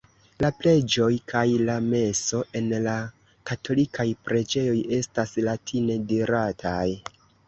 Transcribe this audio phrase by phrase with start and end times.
[0.43, 2.93] La preĝoj kaj la meso en la
[3.49, 6.87] katolikaj preĝejoj estas latine dirataj.